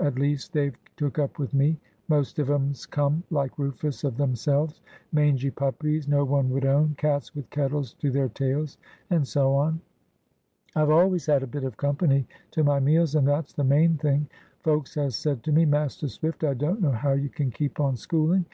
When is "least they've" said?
0.18-0.74